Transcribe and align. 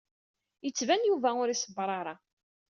Yettban 0.65 1.01
Yuba 1.09 1.29
ur 1.41 1.47
iṣebbeṛ 1.49 1.89
ara. 1.99 2.15